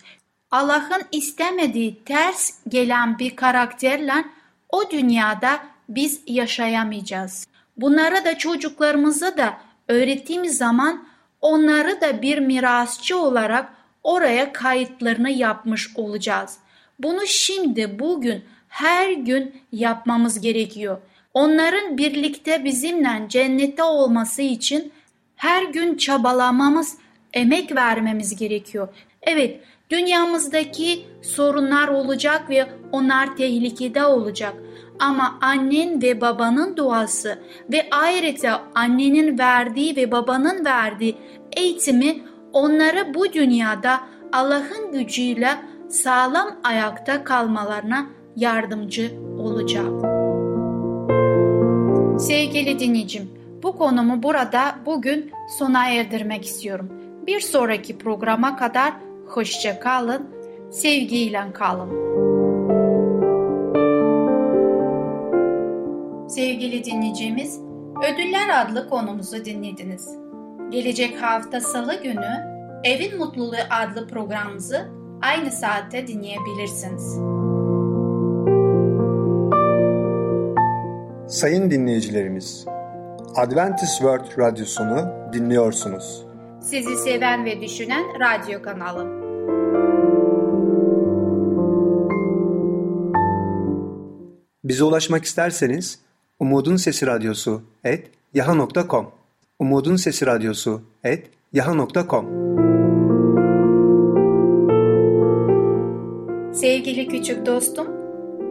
Allah'ın 0.52 1.04
istemediği 1.12 2.04
ters 2.04 2.52
gelen 2.68 3.20
bir 3.20 3.36
karakterle 3.36 4.26
o 4.70 4.92
dünyada 4.92 5.60
biz 5.90 6.22
yaşayamayacağız. 6.28 7.48
Bunları 7.78 8.26
da 8.26 8.38
çocuklarımıza 8.38 9.38
da 9.38 9.58
öğrettiğimiz 9.88 10.58
zaman 10.58 11.06
onları 11.42 12.02
da 12.02 12.22
bir 12.22 12.40
mirasçı 12.40 13.18
olarak 13.18 13.74
oraya 14.04 14.54
kayıtlarını 14.54 15.30
yapmış 15.30 15.92
olacağız. 15.96 16.58
Bunu 17.00 17.28
şimdi 17.28 18.00
bugün 18.00 18.44
her 18.70 19.12
gün 19.12 19.62
yapmamız 19.72 20.42
gerekiyor. 20.42 20.98
Onların 21.34 21.98
birlikte 21.98 22.64
bizimle 22.64 23.26
cennette 23.30 23.84
olması 23.84 24.42
için 24.42 24.92
her 25.36 25.64
gün 25.64 25.98
çabalamamız, 25.98 26.98
emek 27.34 27.76
vermemiz 27.76 28.36
gerekiyor. 28.36 28.88
Evet, 29.22 29.60
dünyamızdaki 29.90 31.06
sorunlar 31.22 31.88
olacak 31.88 32.50
ve 32.50 32.68
onlar 32.92 33.38
tehlikede 33.38 34.06
olacak. 34.06 34.54
Ama 35.00 35.38
annen 35.42 36.02
ve 36.02 36.22
babanın 36.22 36.78
duası 36.78 37.40
ve 37.72 37.88
ayrıca 37.92 38.62
annenin 38.76 39.40
verdiği 39.40 39.96
ve 39.96 40.12
babanın 40.12 40.66
verdiği 40.66 41.16
eğitimi 41.58 42.16
onları 42.54 43.14
bu 43.14 43.34
dünyada 43.34 44.00
Allah'ın 44.34 44.92
gücüyle 44.92 45.50
sağlam 45.90 46.60
ayakta 46.64 47.24
kalmalarına 47.24 48.06
yardımcı 48.36 49.12
olacak. 49.40 49.92
Sevgili 52.20 52.80
dinleyicim, 52.80 53.32
bu 53.64 53.78
konumu 53.78 54.24
burada 54.24 54.76
bugün 54.86 55.32
sona 55.58 55.90
erdirmek 55.90 56.46
istiyorum. 56.46 57.03
Bir 57.28 57.40
sonraki 57.40 57.98
programa 57.98 58.56
kadar 58.56 58.94
hoşça 59.28 59.80
kalın, 59.80 60.30
sevgiyle 60.72 61.54
kalın. 61.54 61.90
Sevgili 66.30 66.84
dinleyicimiz, 66.84 67.60
Ödüller 68.14 68.66
adlı 68.66 68.90
konumuzu 68.90 69.46
dinlediniz. 69.46 70.18
Gelecek 70.70 71.22
hafta 71.22 71.62
salı 71.62 72.04
günü 72.04 72.54
Evin 72.84 73.18
Mutluluğu 73.18 73.56
adlı 73.70 74.08
programımızı 74.08 74.88
aynı 75.22 75.52
saatte 75.52 76.08
dinleyebilirsiniz. 76.08 77.14
Sayın 81.28 81.72
dinleyicilerimiz, 81.72 82.66
Adventist 83.36 83.98
World 83.98 84.40
Radyosunu 84.40 85.10
dinliyorsunuz. 85.34 86.33
Sizi 86.64 86.96
seven 86.96 87.46
ve 87.46 87.62
düşünen 87.62 88.04
radyo 88.20 88.62
kanalı. 88.62 89.24
Bize 94.64 94.84
ulaşmak 94.84 95.24
isterseniz 95.26 96.00
Umutun 96.40 96.76
Sesi 96.76 97.08
Radyosu 97.08 97.62
et 97.84 98.12
yaha.com 98.34 99.12
Umutun 99.60 99.96
Sesi 99.96 100.26
Radyosu 100.26 100.82
et 101.04 101.30
yaha.com 101.54 102.26
Sevgili 106.54 107.08
küçük 107.08 107.46
dostum, 107.46 107.88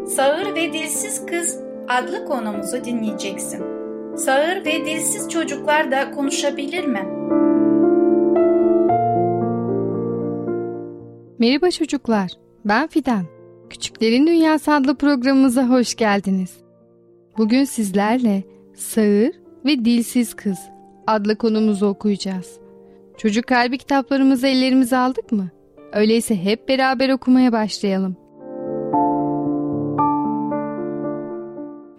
Sağır 0.06 0.54
ve 0.54 0.72
Dilsiz 0.72 1.26
Kız 1.26 1.58
adlı 1.88 2.24
konumuzu 2.24 2.84
dinleyeceksin. 2.84 3.62
Sağır 4.16 4.64
ve 4.64 4.86
dilsiz 4.86 5.28
çocuklar 5.28 5.90
da 5.90 6.10
konuşabilir 6.10 6.84
mi? 6.84 7.22
Merhaba 11.42 11.70
çocuklar, 11.70 12.30
ben 12.64 12.86
Fidan. 12.86 13.24
Küçüklerin 13.70 14.26
Dünyası 14.26 14.72
adlı 14.72 14.94
programımıza 14.94 15.68
hoş 15.68 15.94
geldiniz. 15.94 16.56
Bugün 17.38 17.64
sizlerle 17.64 18.42
Sağır 18.74 19.32
ve 19.64 19.84
Dilsiz 19.84 20.34
Kız 20.34 20.58
adlı 21.06 21.36
konumuzu 21.36 21.86
okuyacağız. 21.86 22.60
Çocuk 23.18 23.46
kalbi 23.46 23.78
kitaplarımızı 23.78 24.46
ellerimize 24.46 24.96
aldık 24.96 25.32
mı? 25.32 25.50
Öyleyse 25.92 26.44
hep 26.44 26.68
beraber 26.68 27.08
okumaya 27.08 27.52
başlayalım. 27.52 28.16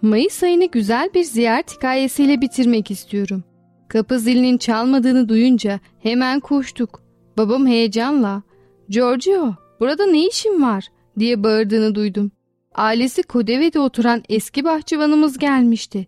Mayıs 0.02 0.42
ayını 0.42 0.66
güzel 0.66 1.10
bir 1.14 1.24
ziyaret 1.24 1.76
hikayesiyle 1.76 2.40
bitirmek 2.40 2.90
istiyorum. 2.90 3.44
Kapı 3.88 4.18
zilinin 4.18 4.58
çalmadığını 4.58 5.28
duyunca 5.28 5.80
hemen 6.02 6.40
koştuk. 6.40 7.02
Babam 7.38 7.66
heyecanla 7.66 8.42
''Giorgio, 8.94 9.54
burada 9.80 10.06
ne 10.06 10.26
işin 10.26 10.62
var?'' 10.62 10.90
diye 11.18 11.42
bağırdığını 11.42 11.94
duydum. 11.94 12.30
Ailesi 12.74 13.22
Kodeve'de 13.22 13.80
oturan 13.80 14.22
eski 14.28 14.64
bahçıvanımız 14.64 15.38
gelmişti. 15.38 16.06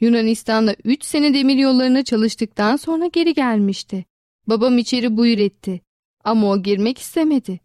Yunanistan'da 0.00 0.76
3 0.84 1.04
sene 1.04 1.34
demir 1.34 1.56
yollarına 1.56 2.04
çalıştıktan 2.04 2.76
sonra 2.76 3.06
geri 3.06 3.34
gelmişti. 3.34 4.04
Babam 4.46 4.78
içeri 4.78 5.16
buyur 5.16 5.38
etti. 5.38 5.80
Ama 6.24 6.50
o 6.50 6.62
girmek 6.62 6.98
istemedi. 6.98 7.60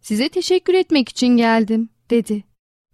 Size 0.00 0.28
teşekkür 0.28 0.74
etmek 0.74 1.08
için 1.08 1.36
geldim, 1.36 1.88
dedi. 2.10 2.44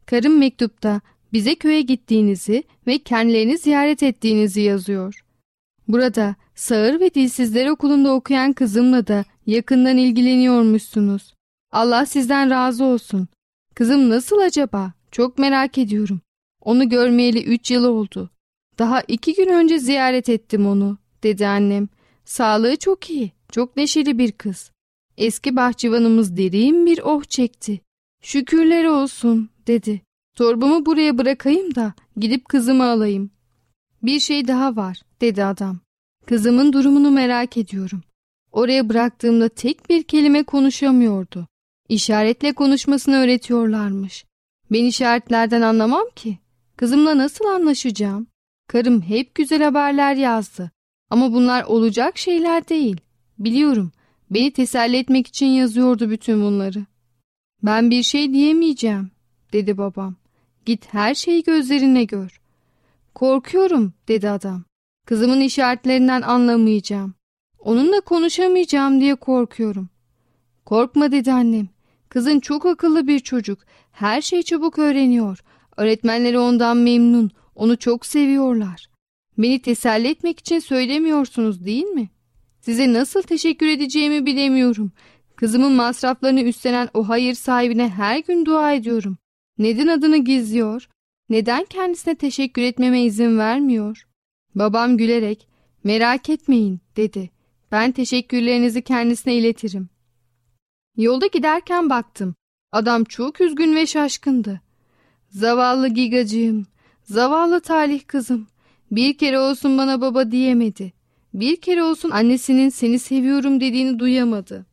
Karım 0.07 0.39
mektupta 0.39 1.01
bize 1.33 1.55
köye 1.55 1.81
gittiğinizi 1.81 2.65
ve 2.87 2.99
kendilerini 2.99 3.59
ziyaret 3.59 4.03
ettiğinizi 4.03 4.61
yazıyor. 4.61 5.25
Burada 5.89 6.35
Sağır 6.55 7.01
ve 7.01 7.15
Dilsizler 7.15 7.67
Okulu'nda 7.67 8.13
okuyan 8.15 8.53
kızımla 8.53 9.07
da 9.07 9.25
yakından 9.47 9.97
ilgileniyormuşsunuz. 9.97 11.35
Allah 11.73 12.07
sizden 12.07 12.51
razı 12.51 12.85
olsun. 12.85 13.29
Kızım 13.75 14.11
nasıl 14.11 14.39
acaba? 14.39 14.93
Çok 15.11 15.39
merak 15.39 15.79
ediyorum. 15.79 16.21
Onu 16.61 16.89
görmeyeli 16.89 17.45
üç 17.45 17.71
yıl 17.71 17.85
oldu. 17.85 18.31
Daha 18.79 19.01
iki 19.01 19.35
gün 19.35 19.49
önce 19.49 19.79
ziyaret 19.79 20.29
ettim 20.29 20.67
onu, 20.67 20.99
dedi 21.23 21.47
annem. 21.47 21.89
Sağlığı 22.25 22.77
çok 22.77 23.11
iyi, 23.11 23.33
çok 23.53 23.77
neşeli 23.77 24.19
bir 24.19 24.33
kız. 24.33 24.71
Eski 25.19 25.57
bahçıvanımız 25.57 26.37
derin 26.37 26.87
bir 26.87 27.01
oh 27.05 27.25
çekti. 27.25 27.81
Şükürler 28.23 28.85
olsun, 28.85 29.51
dedi. 29.67 30.03
Torbamı 30.37 30.87
buraya 30.87 31.19
bırakayım 31.19 31.75
da 31.75 31.95
gidip 32.17 32.49
kızımı 32.49 32.85
alayım. 32.85 33.31
Bir 34.03 34.21
şey 34.21 34.49
daha 34.49 34.77
var, 34.77 35.03
dedi 35.21 35.45
adam. 35.45 35.79
Kızımın 36.27 36.73
durumunu 36.73 37.11
merak 37.11 37.57
ediyorum. 37.57 38.03
Oraya 38.53 38.89
bıraktığımda 38.89 39.49
tek 39.49 39.91
bir 39.91 40.03
kelime 40.03 40.43
konuşamıyordu. 40.43 41.49
İşaretle 41.89 42.53
konuşmasını 42.53 43.17
öğretiyorlarmış. 43.17 44.25
Ben 44.73 44.85
işaretlerden 44.85 45.63
anlamam 45.63 46.07
ki. 46.17 46.39
Kızımla 46.77 47.19
nasıl 47.19 47.45
anlaşacağım? 47.45 48.27
Karım 48.69 49.03
hep 49.03 49.35
güzel 49.35 49.63
haberler 49.63 50.15
yazdı. 50.15 50.71
Ama 51.11 51.33
bunlar 51.33 51.65
olacak 51.65 52.19
şeyler 52.19 52.69
değil. 52.69 52.97
Biliyorum. 53.39 53.93
Beni 54.31 54.51
teselli 54.51 54.97
etmek 54.97 55.27
için 55.27 55.47
yazıyordu 55.47 56.11
bütün 56.11 56.43
bunları. 56.43 56.87
Ben 57.63 57.91
bir 57.91 58.03
şey 58.03 58.33
diyemeyeceğim, 58.33 59.11
dedi 59.53 59.79
babam. 59.79 60.17
Git 60.65 60.95
her 60.95 61.15
şeyi 61.15 61.43
gözlerine 61.43 62.05
gör. 62.05 62.41
Korkuyorum, 63.15 63.93
dedi 64.09 64.31
adam. 64.31 64.65
Kızımın 65.07 65.41
işaretlerinden 65.41 66.23
anlamayacağım. 66.23 67.15
Onunla 67.63 68.01
konuşamayacağım 68.01 69.01
diye 69.01 69.15
korkuyorum. 69.15 69.89
Korkma 70.65 71.13
dedi 71.13 71.33
annem. 71.33 71.69
Kızın 72.09 72.41
çok 72.41 72.67
akıllı 72.67 73.07
bir 73.07 73.19
çocuk. 73.19 73.59
Her 73.93 74.21
şeyi 74.23 74.45
çabuk 74.45 74.79
öğreniyor. 74.79 75.39
Öğretmenleri 75.77 76.39
ondan 76.39 76.77
memnun. 76.77 77.31
Onu 77.55 77.77
çok 77.79 78.07
seviyorlar. 78.07 78.87
Beni 79.39 79.63
teselli 79.63 80.09
etmek 80.09 80.41
için 80.41 80.59
söylemiyorsunuz 80.59 81.65
değil 81.65 81.85
mi? 81.85 82.11
Size 82.61 82.93
nasıl 82.93 83.23
teşekkür 83.23 83.67
edeceğimi 83.67 84.27
bilemiyorum. 84.27 84.93
Kızımın 85.37 85.73
masraflarını 85.73 86.43
üstlenen 86.43 86.89
o 86.95 87.09
hayır 87.09 87.35
sahibine 87.35 87.89
her 87.89 88.19
gün 88.19 88.45
dua 88.45 88.73
ediyorum. 88.73 89.19
Neden 89.59 89.87
adını 89.87 90.17
gizliyor? 90.17 90.89
Neden 91.29 91.65
kendisine 91.65 92.15
teşekkür 92.15 92.63
etmeme 92.63 93.03
izin 93.03 93.39
vermiyor? 93.39 94.07
Babam 94.55 94.97
gülerek 94.97 95.49
merak 95.85 96.31
etmeyin 96.31 96.81
dedi. 96.97 97.31
Ben 97.73 97.93
teşekkürlerinizi 97.93 98.83
kendisine 98.83 99.35
iletirim. 99.35 99.89
Yolda 100.97 101.27
giderken 101.27 101.91
baktım. 101.91 102.35
Adam 102.73 103.05
çok 103.05 103.41
üzgün 103.41 103.75
ve 103.75 103.87
şaşkındı. 103.87 104.61
Zavallı 105.29 105.89
gigacığım, 105.89 106.67
zavallı 107.05 107.61
talih 107.61 108.07
kızım. 108.07 108.47
Bir 108.91 109.19
kere 109.19 109.39
olsun 109.39 109.79
bana 109.79 110.01
baba 110.01 110.31
diyemedi. 110.31 110.93
Bir 111.35 111.61
kere 111.61 111.83
olsun 111.83 112.11
annesinin 112.11 112.69
seni 112.69 112.99
seviyorum 112.99 113.61
dediğini 113.61 113.99
duyamadı. 113.99 114.67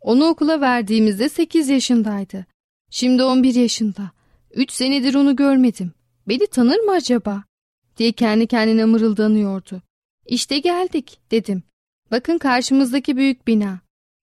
Onu 0.00 0.24
okula 0.24 0.60
verdiğimizde 0.60 1.28
8 1.28 1.68
yaşındaydı. 1.68 2.46
Şimdi 2.90 3.22
11 3.22 3.54
yaşında. 3.54 4.10
3 4.54 4.70
senedir 4.70 5.14
onu 5.14 5.36
görmedim. 5.36 5.92
Beni 6.28 6.46
tanır 6.46 6.78
mı 6.78 6.90
acaba? 6.90 7.44
diye 7.96 8.12
kendi 8.12 8.46
kendine 8.46 8.84
mırıldanıyordu. 8.84 9.82
İşte 10.26 10.58
geldik 10.58 11.18
dedim. 11.30 11.62
Bakın 12.10 12.38
karşımızdaki 12.38 13.16
büyük 13.16 13.46
bina. 13.46 13.80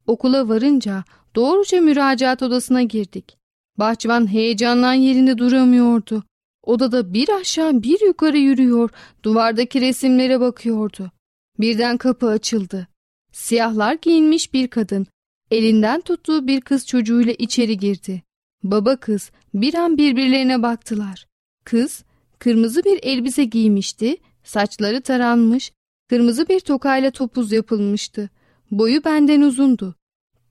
Okula 0.07 0.49
varınca 0.49 1.03
doğruca 1.35 1.81
müracaat 1.81 2.43
odasına 2.43 2.81
girdik. 2.81 3.37
Bahçıvan 3.77 4.31
heyecandan 4.31 4.93
yerinde 4.93 5.37
duramıyordu. 5.37 6.23
Odada 6.63 7.13
bir 7.13 7.29
aşağı 7.29 7.83
bir 7.83 8.05
yukarı 8.07 8.37
yürüyor, 8.37 8.89
duvardaki 9.23 9.81
resimlere 9.81 10.39
bakıyordu. 10.39 11.11
Birden 11.59 11.97
kapı 11.97 12.27
açıldı. 12.27 12.87
Siyahlar 13.31 13.97
giyinmiş 14.01 14.53
bir 14.53 14.67
kadın, 14.67 15.07
elinden 15.51 16.01
tuttuğu 16.01 16.47
bir 16.47 16.61
kız 16.61 16.87
çocuğuyla 16.87 17.33
içeri 17.33 17.77
girdi. 17.77 18.23
Baba 18.63 18.95
kız 18.95 19.31
bir 19.53 19.73
an 19.73 19.97
birbirlerine 19.97 20.63
baktılar. 20.63 21.27
Kız 21.65 22.03
kırmızı 22.39 22.83
bir 22.83 22.99
elbise 23.03 23.43
giymişti, 23.43 24.17
saçları 24.43 25.01
taranmış, 25.01 25.71
kırmızı 26.09 26.47
bir 26.47 26.59
tokayla 26.59 27.11
topuz 27.11 27.51
yapılmıştı. 27.51 28.29
Boyu 28.71 29.03
benden 29.03 29.41
uzundu. 29.41 29.95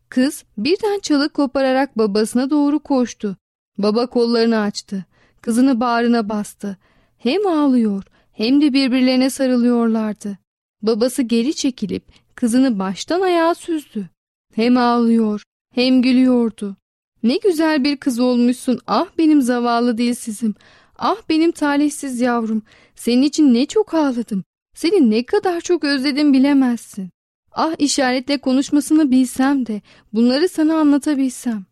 Kız 0.08 0.44
birden 0.58 0.98
çalık 0.98 1.34
kopararak 1.34 1.98
babasına 1.98 2.50
doğru 2.50 2.78
koştu. 2.78 3.36
Baba 3.78 4.06
kollarını 4.06 4.58
açtı. 4.58 5.04
Kızını 5.40 5.80
bağrına 5.80 6.28
bastı. 6.28 6.76
Hem 7.18 7.46
ağlıyor 7.46 8.04
hem 8.32 8.60
de 8.60 8.72
birbirlerine 8.72 9.30
sarılıyorlardı. 9.30 10.38
Babası 10.82 11.22
geri 11.22 11.54
çekilip 11.54 12.02
kızını 12.34 12.78
baştan 12.78 13.20
ayağa 13.20 13.54
süzdü. 13.54 14.08
Hem 14.54 14.76
ağlıyor 14.76 15.42
hem 15.74 16.02
gülüyordu. 16.02 16.76
Ne 17.22 17.36
güzel 17.36 17.84
bir 17.84 17.96
kız 17.96 18.18
olmuşsun 18.18 18.80
ah 18.86 19.06
benim 19.18 19.42
zavallı 19.42 19.98
dilsizim. 19.98 20.54
Ah 20.98 21.16
benim 21.28 21.52
talihsiz 21.52 22.20
yavrum. 22.20 22.62
Senin 22.94 23.22
için 23.22 23.54
ne 23.54 23.66
çok 23.66 23.94
ağladım. 23.94 24.44
Seni 24.74 25.10
ne 25.10 25.26
kadar 25.26 25.60
çok 25.60 25.84
özledim 25.84 26.32
bilemezsin. 26.32 27.10
Ah 27.52 27.74
işaretle 27.78 28.38
konuşmasını 28.38 29.10
bilsem 29.10 29.66
de 29.66 29.80
bunları 30.12 30.48
sana 30.48 30.76
anlatabilsem. 30.76 31.64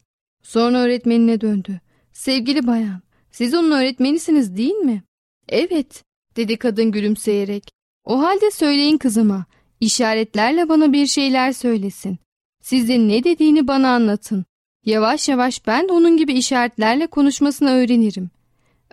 Sonra 0.42 0.78
öğretmenine 0.78 1.40
döndü. 1.40 1.80
Sevgili 2.12 2.66
bayan, 2.66 3.00
siz 3.30 3.54
onun 3.54 3.70
öğretmenisiniz 3.70 4.56
değil 4.56 4.74
mi? 4.74 5.02
Evet, 5.48 6.04
dedi 6.36 6.56
kadın 6.56 6.90
gülümseyerek. 6.90 7.70
O 8.04 8.22
halde 8.22 8.50
söyleyin 8.50 8.98
kızıma. 8.98 9.46
İşaretlerle 9.80 10.68
bana 10.68 10.92
bir 10.92 11.06
şeyler 11.06 11.52
söylesin. 11.52 12.18
Siz 12.62 12.88
ne 12.88 13.24
dediğini 13.24 13.68
bana 13.68 13.94
anlatın. 13.94 14.44
Yavaş 14.84 15.28
yavaş 15.28 15.66
ben 15.66 15.88
de 15.88 15.92
onun 15.92 16.16
gibi 16.16 16.32
işaretlerle 16.32 17.06
konuşmasını 17.06 17.70
öğrenirim. 17.70 18.30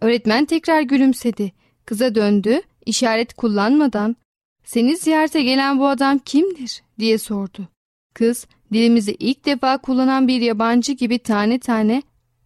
Öğretmen 0.01 0.45
tekrar 0.45 0.81
gülümsedi. 0.81 1.51
Kıza 1.85 2.15
döndü, 2.15 2.61
işaret 2.87 3.33
kullanmadan 3.33 4.15
''Seni 4.63 4.97
ziyarete 4.97 5.43
gelen 5.43 5.79
bu 5.79 5.87
adam 5.87 6.19
kimdir?'' 6.19 6.83
diye 6.99 7.17
sordu. 7.17 7.67
Kız 8.13 8.47
dilimizi 8.73 9.15
ilk 9.19 9.45
defa 9.45 9.77
kullanan 9.77 10.27
bir 10.27 10.41
yabancı 10.41 10.91
gibi 10.91 11.19
tane 11.19 11.59
tane 11.59 12.03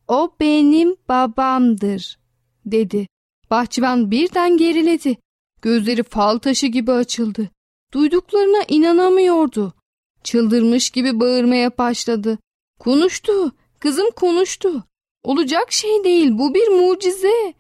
''O 0.08 0.36
benim 0.40 0.96
babamdır'' 1.10 2.20
dedi. 2.66 3.08
Bahçıvan 3.52 4.12
birden 4.12 4.58
geriledi. 4.58 5.18
Gözleri 5.62 6.04
fal 6.04 6.38
taşı 6.38 6.68
gibi 6.68 6.92
açıldı. 6.92 7.50
Duyduklarına 7.94 8.64
inanamıyordu. 8.68 9.74
Çıldırmış 10.24 10.90
gibi 10.90 11.20
bağırmaya 11.20 11.78
başladı. 11.78 12.40
Konuştu, 12.80 13.52
kızım 13.80 14.12
konuştu. 14.12 14.84
Olacak 15.24 15.72
şey 15.72 16.04
değil, 16.04 16.30
bu 16.32 16.54
bir 16.54 16.68
mucize. 16.68 17.54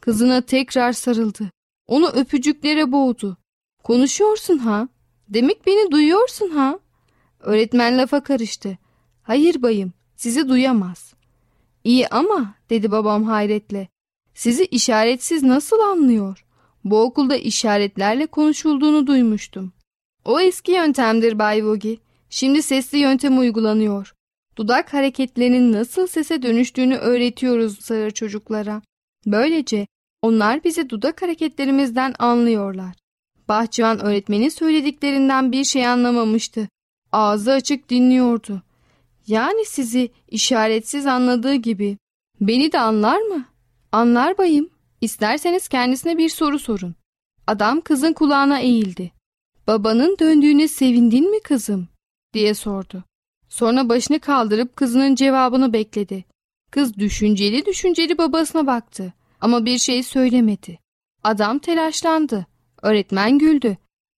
Kızına 0.00 0.40
tekrar 0.40 0.92
sarıldı. 0.92 1.50
Onu 1.86 2.08
öpücüklere 2.08 2.92
boğdu. 2.92 3.36
Konuşuyorsun 3.82 4.58
ha? 4.58 4.88
Demek 5.28 5.66
beni 5.66 5.90
duyuyorsun 5.90 6.50
ha? 6.50 6.78
Öğretmen 7.40 7.98
lafa 7.98 8.22
karıştı. 8.22 8.78
Hayır 9.22 9.62
bayım, 9.62 9.92
sizi 10.16 10.48
duyamaz. 10.48 11.14
İyi 11.84 12.08
ama, 12.08 12.54
dedi 12.70 12.90
babam 12.90 13.24
hayretle. 13.24 13.88
Sizi 14.34 14.64
işaretsiz 14.64 15.42
nasıl 15.42 15.78
anlıyor? 15.78 16.44
Bu 16.84 17.02
okulda 17.02 17.36
işaretlerle 17.36 18.26
konuşulduğunu 18.26 19.06
duymuştum. 19.06 19.72
O 20.24 20.40
eski 20.40 20.72
yöntemdir 20.72 21.38
Bay 21.38 21.66
Vogi. 21.66 21.98
Şimdi 22.30 22.62
sesli 22.62 22.98
yöntem 22.98 23.38
uygulanıyor. 23.38 24.14
Dudak 24.56 24.94
hareketlerinin 24.94 25.72
nasıl 25.72 26.06
sese 26.06 26.42
dönüştüğünü 26.42 26.96
öğretiyoruz 26.96 27.80
sağır 27.80 28.10
çocuklara. 28.10 28.82
Böylece 29.26 29.86
onlar 30.24 30.64
bizi 30.64 30.90
dudak 30.90 31.22
hareketlerimizden 31.22 32.14
anlıyorlar. 32.18 32.94
Bahçıvan 33.48 33.98
öğretmenin 33.98 34.48
söylediklerinden 34.48 35.52
bir 35.52 35.64
şey 35.64 35.86
anlamamıştı. 35.86 36.68
Ağzı 37.12 37.52
açık 37.52 37.90
dinliyordu. 37.90 38.62
Yani 39.26 39.64
sizi 39.66 40.10
işaretsiz 40.28 41.06
anladığı 41.06 41.54
gibi. 41.54 41.98
Beni 42.40 42.72
de 42.72 42.78
anlar 42.80 43.20
mı? 43.20 43.44
Anlar 43.92 44.38
bayım. 44.38 44.70
İsterseniz 45.00 45.68
kendisine 45.68 46.18
bir 46.18 46.28
soru 46.28 46.58
sorun. 46.58 46.94
Adam 47.46 47.80
kızın 47.80 48.12
kulağına 48.12 48.58
eğildi. 48.58 49.12
Babanın 49.66 50.16
döndüğüne 50.20 50.68
sevindin 50.68 51.30
mi 51.30 51.40
kızım? 51.40 51.88
diye 52.34 52.54
sordu. 52.54 53.04
Sonra 53.48 53.88
başını 53.88 54.18
kaldırıp 54.20 54.76
kızının 54.76 55.14
cevabını 55.14 55.72
bekledi. 55.72 56.24
Kız 56.70 56.96
düşünceli 56.96 57.66
düşünceli 57.66 58.18
babasına 58.18 58.66
baktı 58.66 59.12
ama 59.44 59.64
bir 59.64 59.78
şey 59.78 60.02
söylemedi. 60.02 60.78
Adam 61.24 61.58
telaşlandı. 61.58 62.46
Öğretmen 62.82 63.38
güldü. 63.38 63.76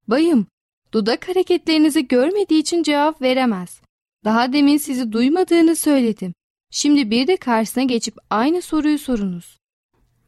Bayım, 0.08 0.46
dudak 0.92 1.28
hareketlerinizi 1.28 2.08
görmediği 2.08 2.60
için 2.60 2.82
cevap 2.82 3.22
veremez. 3.22 3.80
Daha 4.24 4.52
demin 4.52 4.76
sizi 4.76 5.12
duymadığını 5.12 5.76
söyledim. 5.76 6.34
Şimdi 6.70 7.10
bir 7.10 7.26
de 7.26 7.36
karşısına 7.36 7.84
geçip 7.84 8.14
aynı 8.30 8.62
soruyu 8.62 8.98
sorunuz. 8.98 9.58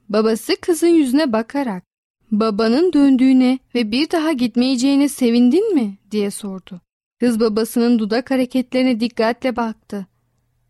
Babası 0.08 0.56
kızın 0.60 0.88
yüzüne 0.88 1.32
bakarak 1.32 1.84
babanın 2.30 2.92
döndüğüne 2.92 3.58
ve 3.74 3.90
bir 3.90 4.10
daha 4.10 4.32
gitmeyeceğine 4.32 5.08
sevindin 5.08 5.74
mi 5.74 5.98
diye 6.10 6.30
sordu. 6.30 6.80
Kız 7.20 7.40
babasının 7.40 7.98
dudak 7.98 8.30
hareketlerine 8.30 9.00
dikkatle 9.00 9.56
baktı. 9.56 10.06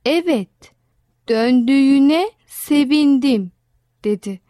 Evet, 0.05 0.73
döndüğüne 1.29 2.31
sevindim 2.47 3.56
dedi. 4.07 4.41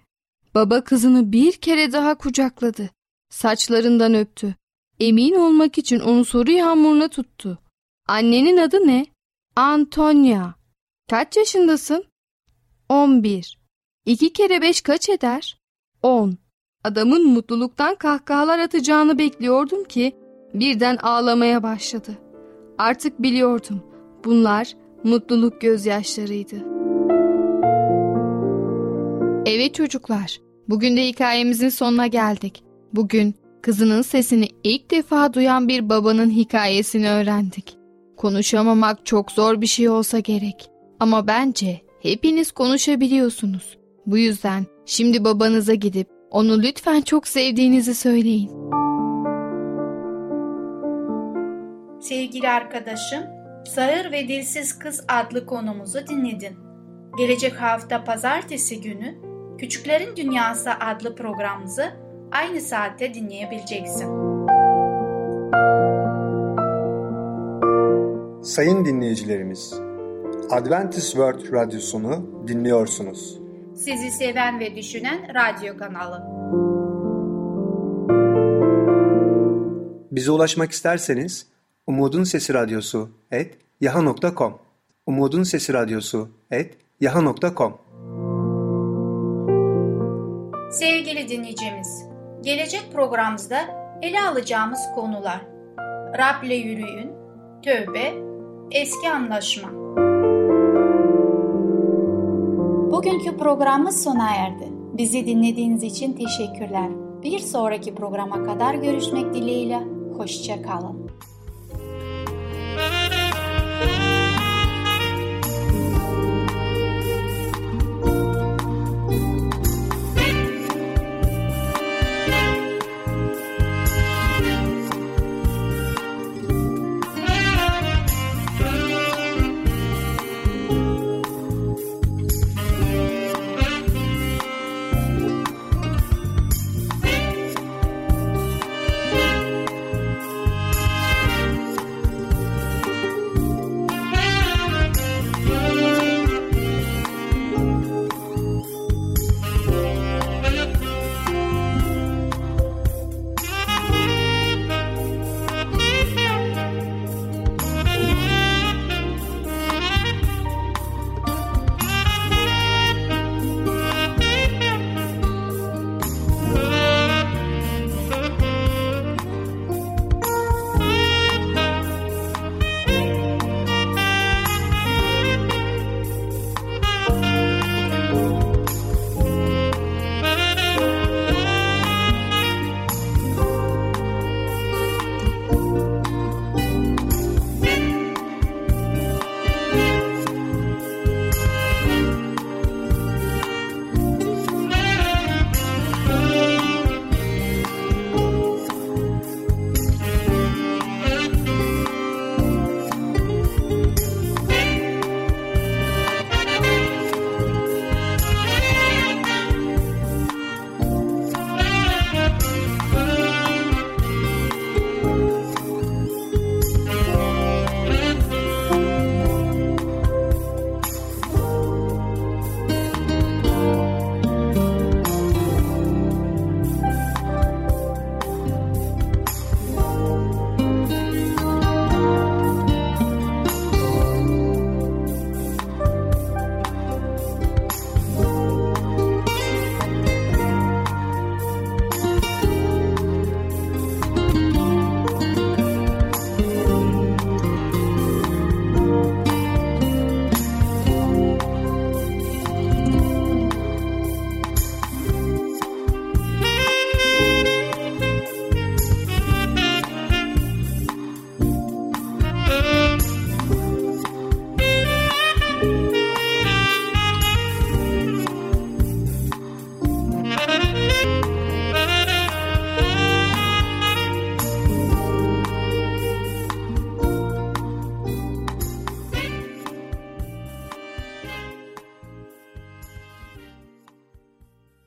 Baba 0.54 0.84
kızını 0.84 1.32
bir 1.32 1.52
kere 1.52 1.92
daha 1.92 2.14
kucakladı. 2.14 2.90
Saçlarından 3.30 4.14
öptü. 4.14 4.54
Emin 5.00 5.34
olmak 5.34 5.78
için 5.78 6.00
onu 6.00 6.24
soru 6.24 6.50
yağmuruna 6.50 7.08
tuttu. 7.08 7.58
Annenin 8.08 8.56
adı 8.56 8.86
ne? 8.86 9.06
Antonia. 9.56 10.52
Kaç 11.10 11.36
yaşındasın? 11.36 12.04
On 12.88 13.22
bir. 13.22 13.58
İki 14.06 14.32
kere 14.32 14.62
beş 14.62 14.80
kaç 14.80 15.08
eder? 15.08 15.58
On. 16.02 16.38
Adamın 16.84 17.26
mutluluktan 17.26 17.94
kahkahalar 17.94 18.58
atacağını 18.58 19.18
bekliyordum 19.18 19.84
ki 19.84 20.16
birden 20.54 20.96
ağlamaya 20.96 21.62
başladı. 21.62 22.18
Artık 22.78 23.22
biliyordum. 23.22 23.82
Bunlar 24.24 24.76
mutluluk 25.04 25.60
gözyaşlarıydı. 25.60 26.75
Evet 29.48 29.74
çocuklar, 29.74 30.40
bugün 30.68 30.96
de 30.96 31.06
hikayemizin 31.06 31.68
sonuna 31.68 32.06
geldik. 32.06 32.62
Bugün 32.92 33.34
kızının 33.62 34.02
sesini 34.02 34.48
ilk 34.64 34.90
defa 34.90 35.34
duyan 35.34 35.68
bir 35.68 35.88
babanın 35.88 36.30
hikayesini 36.30 37.10
öğrendik. 37.10 37.76
Konuşamamak 38.16 39.06
çok 39.06 39.32
zor 39.32 39.60
bir 39.60 39.66
şey 39.66 39.88
olsa 39.88 40.18
gerek. 40.18 40.70
Ama 41.00 41.26
bence 41.26 41.80
hepiniz 42.02 42.52
konuşabiliyorsunuz. 42.52 43.78
Bu 44.06 44.18
yüzden 44.18 44.66
şimdi 44.86 45.24
babanıza 45.24 45.74
gidip 45.74 46.08
onu 46.30 46.62
lütfen 46.62 47.00
çok 47.00 47.28
sevdiğinizi 47.28 47.94
söyleyin. 47.94 48.50
Sevgili 52.00 52.48
arkadaşım, 52.48 53.24
Sağır 53.66 54.12
ve 54.12 54.28
Dilsiz 54.28 54.78
Kız 54.78 55.04
adlı 55.08 55.46
konumuzu 55.46 55.98
dinledin. 56.08 56.56
Gelecek 57.18 57.62
hafta 57.62 58.04
pazartesi 58.04 58.80
günü 58.80 59.35
Küçüklerin 59.58 60.16
Dünyası 60.16 60.70
adlı 60.70 61.16
programımızı 61.16 61.92
aynı 62.32 62.60
saatte 62.60 63.14
dinleyebileceksin. 63.14 64.06
Sayın 68.42 68.84
dinleyicilerimiz, 68.84 69.80
Adventist 70.50 71.10
World 71.10 71.52
Radyosunu 71.52 72.44
dinliyorsunuz. 72.48 73.38
Sizi 73.74 74.10
seven 74.10 74.60
ve 74.60 74.76
düşünen 74.76 75.34
radyo 75.34 75.76
kanalı. 75.76 76.22
Bize 80.10 80.30
ulaşmak 80.30 80.72
isterseniz 80.72 81.46
Umutun 81.86 82.24
Sesi 82.24 82.54
Radyosu 82.54 83.10
et 83.30 83.58
yaha.com 83.80 84.58
Umutun 85.06 85.42
Sesi 85.42 85.72
Radyosu 85.72 86.28
et 86.50 86.74
yaha.com 87.00 87.78
Sevgili 90.78 91.28
dinleyicimiz, 91.28 92.06
gelecek 92.42 92.92
programımızda 92.92 93.58
ele 94.02 94.20
alacağımız 94.20 94.80
konular 94.94 95.40
Rab'le 96.18 96.64
yürüyün, 96.64 97.12
tövbe, 97.62 98.14
eski 98.70 99.10
anlaşma. 99.10 99.68
Bugünkü 102.90 103.36
programımız 103.36 104.04
sona 104.04 104.34
erdi. 104.34 104.68
Bizi 104.98 105.26
dinlediğiniz 105.26 105.82
için 105.82 106.12
teşekkürler. 106.12 106.90
Bir 107.22 107.38
sonraki 107.38 107.94
programa 107.94 108.44
kadar 108.44 108.74
görüşmek 108.74 109.34
dileğiyle. 109.34 109.80
Hoşçakalın. 110.16 111.10